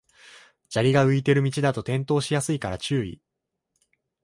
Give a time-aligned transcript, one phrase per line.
[0.67, 3.21] 砂利が浮いてる道だと転倒しやすいから注意